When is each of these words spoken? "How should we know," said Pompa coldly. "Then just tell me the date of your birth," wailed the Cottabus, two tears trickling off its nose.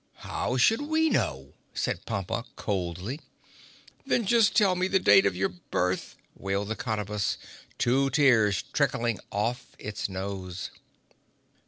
"How 0.25 0.57
should 0.57 0.81
we 0.81 1.11
know," 1.11 1.53
said 1.75 2.07
Pompa 2.07 2.43
coldly. 2.55 3.21
"Then 4.03 4.25
just 4.25 4.55
tell 4.57 4.73
me 4.75 4.87
the 4.87 4.97
date 4.97 5.27
of 5.27 5.35
your 5.35 5.49
birth," 5.49 6.15
wailed 6.35 6.69
the 6.69 6.75
Cottabus, 6.75 7.37
two 7.77 8.09
tears 8.09 8.63
trickling 8.73 9.19
off 9.31 9.75
its 9.77 10.09
nose. 10.09 10.71